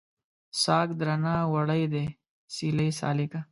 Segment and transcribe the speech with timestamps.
[0.63, 2.05] ساګ درنه وړی دی
[2.53, 3.39] سیلۍ سالکه